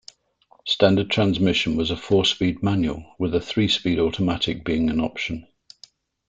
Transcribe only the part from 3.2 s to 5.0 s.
a three-speed automatic being an